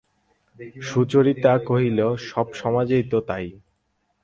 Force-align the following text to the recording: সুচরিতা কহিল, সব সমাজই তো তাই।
সুচরিতা 0.81 1.53
কহিল, 1.67 1.99
সব 2.29 2.47
সমাজই 2.53 3.03
তো 3.11 3.17
তাই। 3.21 3.45